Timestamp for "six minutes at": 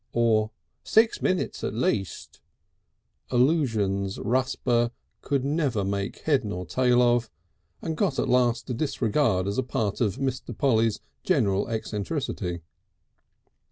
0.83-1.75